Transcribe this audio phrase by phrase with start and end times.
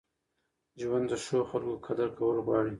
[0.81, 2.69] ژوند د ښو خلکو قدر کول غواړي.